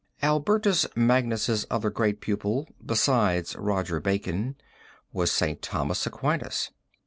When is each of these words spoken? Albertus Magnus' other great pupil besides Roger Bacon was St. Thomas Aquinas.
Albertus 0.23 0.87
Magnus' 0.95 1.63
other 1.69 1.91
great 1.91 2.21
pupil 2.21 2.67
besides 2.83 3.55
Roger 3.55 3.99
Bacon 3.99 4.55
was 5.13 5.31
St. 5.31 5.61
Thomas 5.61 6.07
Aquinas. 6.07 6.71